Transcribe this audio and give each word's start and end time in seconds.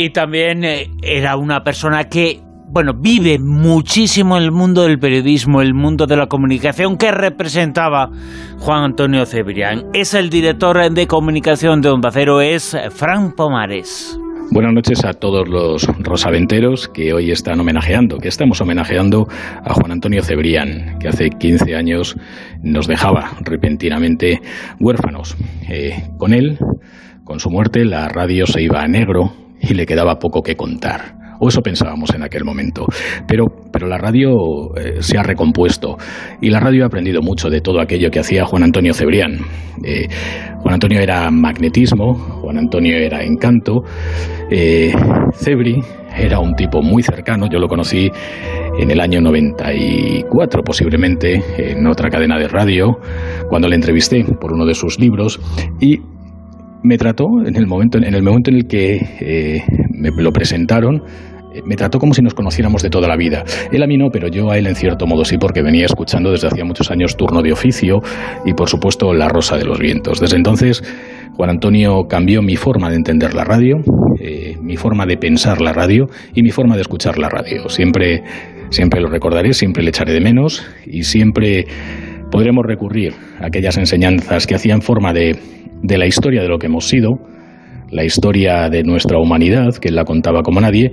Y 0.00 0.10
también 0.10 0.62
eh, 0.62 0.92
era 1.02 1.36
una 1.36 1.64
persona 1.64 2.04
que 2.04 2.40
bueno, 2.70 2.92
vive 2.94 3.40
muchísimo 3.40 4.36
el 4.36 4.52
mundo 4.52 4.84
del 4.84 5.00
periodismo, 5.00 5.60
el 5.60 5.74
mundo 5.74 6.06
de 6.06 6.16
la 6.16 6.28
comunicación 6.28 6.96
que 6.96 7.10
representaba 7.10 8.08
Juan 8.60 8.84
Antonio 8.84 9.26
Cebrián. 9.26 9.86
Es 9.94 10.14
el 10.14 10.30
director 10.30 10.88
de 10.88 11.06
comunicación 11.08 11.80
de 11.80 11.88
Onda 11.88 12.10
Cero, 12.12 12.40
es 12.40 12.76
Fran 12.90 13.32
Pomares. 13.32 14.16
Buenas 14.52 14.72
noches 14.72 15.04
a 15.04 15.14
todos 15.14 15.48
los 15.48 15.84
rosaventeros 15.98 16.86
que 16.86 17.12
hoy 17.12 17.32
están 17.32 17.58
homenajeando, 17.58 18.18
que 18.18 18.28
estamos 18.28 18.60
homenajeando 18.60 19.26
a 19.64 19.74
Juan 19.74 19.90
Antonio 19.90 20.22
Cebrián, 20.22 21.00
que 21.00 21.08
hace 21.08 21.28
15 21.30 21.74
años 21.74 22.14
nos 22.62 22.86
dejaba 22.86 23.32
repentinamente 23.40 24.40
huérfanos. 24.78 25.36
Eh, 25.68 26.04
con 26.18 26.34
él, 26.34 26.56
con 27.24 27.40
su 27.40 27.50
muerte, 27.50 27.84
la 27.84 28.08
radio 28.08 28.46
se 28.46 28.62
iba 28.62 28.80
a 28.80 28.86
negro 28.86 29.47
y 29.68 29.74
le 29.74 29.86
quedaba 29.86 30.18
poco 30.18 30.42
que 30.42 30.56
contar. 30.56 31.18
O 31.40 31.48
eso 31.48 31.60
pensábamos 31.60 32.12
en 32.14 32.22
aquel 32.22 32.44
momento. 32.44 32.84
Pero, 33.26 33.46
pero 33.72 33.86
la 33.86 33.98
radio 33.98 34.74
eh, 34.76 34.96
se 35.00 35.18
ha 35.18 35.22
recompuesto 35.22 35.96
y 36.40 36.50
la 36.50 36.58
radio 36.58 36.84
ha 36.84 36.86
aprendido 36.86 37.22
mucho 37.22 37.48
de 37.48 37.60
todo 37.60 37.80
aquello 37.80 38.10
que 38.10 38.18
hacía 38.18 38.44
Juan 38.44 38.64
Antonio 38.64 38.92
Cebrián. 38.92 39.38
Eh, 39.84 40.08
Juan 40.60 40.74
Antonio 40.74 41.00
era 41.00 41.30
magnetismo, 41.30 42.14
Juan 42.14 42.58
Antonio 42.58 42.96
era 42.96 43.22
encanto, 43.22 43.84
eh, 44.50 44.92
Cebri 45.34 45.80
era 46.16 46.40
un 46.40 46.54
tipo 46.56 46.82
muy 46.82 47.04
cercano, 47.04 47.46
yo 47.48 47.60
lo 47.60 47.68
conocí 47.68 48.10
en 48.80 48.90
el 48.90 49.00
año 49.00 49.20
94 49.20 50.62
posiblemente 50.62 51.40
en 51.56 51.86
otra 51.86 52.08
cadena 52.10 52.36
de 52.38 52.48
radio, 52.48 52.98
cuando 53.48 53.68
le 53.68 53.76
entrevisté 53.76 54.24
por 54.40 54.52
uno 54.52 54.66
de 54.66 54.74
sus 54.74 54.98
libros 54.98 55.38
y 55.80 56.00
me 56.82 56.96
trató 56.96 57.26
en 57.44 57.56
el 57.56 57.66
momento 57.66 57.98
en 57.98 58.14
el 58.14 58.22
momento 58.22 58.50
en 58.50 58.56
el 58.56 58.66
que 58.66 58.96
eh, 59.20 59.62
me 59.90 60.10
lo 60.10 60.32
presentaron 60.32 61.02
eh, 61.54 61.62
me 61.64 61.76
trató 61.76 61.98
como 61.98 62.12
si 62.14 62.22
nos 62.22 62.34
conociéramos 62.34 62.82
de 62.82 62.90
toda 62.90 63.08
la 63.08 63.16
vida. 63.16 63.44
Él 63.72 63.82
a 63.82 63.86
mí 63.86 63.96
no, 63.96 64.10
pero 64.10 64.28
yo 64.28 64.50
a 64.50 64.58
él 64.58 64.66
en 64.66 64.74
cierto 64.74 65.06
modo 65.06 65.24
sí, 65.24 65.38
porque 65.38 65.62
venía 65.62 65.86
escuchando 65.86 66.30
desde 66.30 66.48
hacía 66.48 66.64
muchos 66.64 66.90
años 66.90 67.16
turno 67.16 67.42
de 67.42 67.52
oficio 67.52 68.00
y 68.44 68.52
por 68.52 68.68
supuesto 68.68 69.14
La 69.14 69.28
Rosa 69.28 69.56
de 69.56 69.64
los 69.64 69.78
Vientos. 69.78 70.20
Desde 70.20 70.36
entonces, 70.36 70.82
Juan 71.36 71.50
Antonio 71.50 72.06
cambió 72.08 72.42
mi 72.42 72.56
forma 72.56 72.90
de 72.90 72.96
entender 72.96 73.32
la 73.32 73.44
radio, 73.44 73.76
eh, 74.20 74.56
mi 74.60 74.76
forma 74.76 75.06
de 75.06 75.16
pensar 75.16 75.60
la 75.60 75.72
radio 75.72 76.06
y 76.34 76.42
mi 76.42 76.50
forma 76.50 76.74
de 76.74 76.82
escuchar 76.82 77.18
la 77.18 77.28
radio. 77.28 77.68
Siempre, 77.68 78.22
siempre 78.70 79.00
lo 79.00 79.08
recordaré, 79.08 79.54
siempre 79.54 79.82
le 79.82 79.88
echaré 79.90 80.12
de 80.12 80.20
menos 80.20 80.66
y 80.84 81.04
siempre 81.04 81.66
podremos 82.30 82.66
recurrir 82.66 83.14
a 83.40 83.46
aquellas 83.46 83.78
enseñanzas 83.78 84.46
que 84.46 84.54
hacían 84.54 84.82
forma 84.82 85.14
de 85.14 85.38
de 85.82 85.98
la 85.98 86.06
historia 86.06 86.42
de 86.42 86.48
lo 86.48 86.58
que 86.58 86.66
hemos 86.66 86.86
sido, 86.86 87.18
la 87.90 88.04
historia 88.04 88.68
de 88.68 88.82
nuestra 88.82 89.18
humanidad, 89.18 89.74
que 89.80 89.90
la 89.90 90.04
contaba 90.04 90.42
como 90.42 90.60
nadie, 90.60 90.92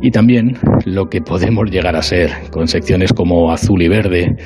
y 0.00 0.10
también 0.10 0.56
lo 0.84 1.06
que 1.06 1.20
podemos 1.20 1.70
llegar 1.70 1.96
a 1.96 2.02
ser, 2.02 2.30
con 2.50 2.68
secciones 2.68 3.12
como 3.12 3.50
Azul 3.52 3.82
y 3.82 3.88
Verde, 3.88 4.36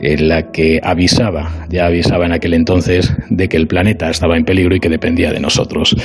en 0.00 0.28
la 0.28 0.50
que 0.52 0.78
avisaba, 0.82 1.66
ya 1.68 1.86
avisaba 1.86 2.26
en 2.26 2.32
aquel 2.32 2.54
entonces, 2.54 3.12
de 3.30 3.48
que 3.48 3.56
el 3.56 3.66
planeta 3.66 4.10
estaba 4.10 4.36
en 4.36 4.44
peligro 4.44 4.76
y 4.76 4.80
que 4.80 4.88
dependía 4.88 5.32
de 5.32 5.40
nosotros. 5.40 5.96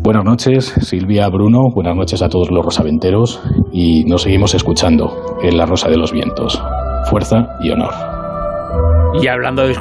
Buenas 0.00 0.24
noches, 0.24 0.74
Silvia, 0.82 1.28
Bruno, 1.28 1.70
buenas 1.74 1.96
noches 1.96 2.22
a 2.22 2.28
todos 2.28 2.50
los 2.50 2.64
rosaventeros 2.64 3.42
y 3.72 4.04
nos 4.04 4.22
seguimos 4.22 4.54
escuchando 4.54 5.38
en 5.42 5.56
La 5.56 5.66
Rosa 5.66 5.88
de 5.88 5.96
los 5.96 6.12
Vientos. 6.12 6.62
Fuerza 7.10 7.48
y 7.60 7.70
honor. 7.70 7.92
Y 9.20 9.28
hablando 9.28 9.66
de 9.66 9.74